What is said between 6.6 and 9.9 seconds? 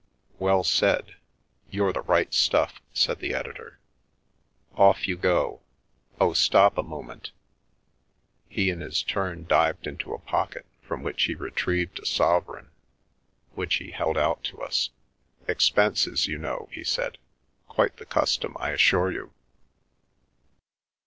a moment" he, in his turn, dived